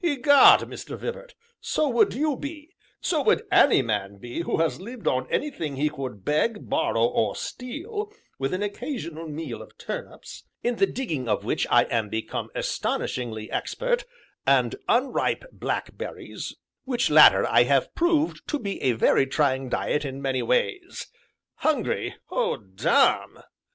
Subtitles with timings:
[0.03, 0.97] "Egad, Mr.
[0.97, 1.35] Vibart!
[1.59, 5.91] so would you be so would any man be who has lived on anything he
[5.91, 11.43] could beg, borrow, or steal, with an occasional meal of turnips in the digging of
[11.45, 14.05] which I am become astonishingly expert
[14.47, 20.19] and unripe blackberries, which latter I have proved to be a very trying diet in
[20.19, 21.05] many ways
[21.57, 23.39] hungry, oh, damme!"